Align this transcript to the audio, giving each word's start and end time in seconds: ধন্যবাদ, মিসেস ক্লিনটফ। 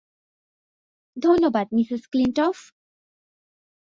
ধন্যবাদ, 1.17 1.67
মিসেস 1.71 2.03
ক্লিনটফ। 2.07 2.57